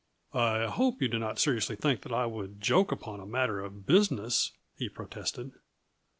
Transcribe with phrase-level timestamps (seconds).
[0.33, 3.85] "I hope you do not seriously think that I would joke upon a matter of
[3.85, 5.51] business," he protested.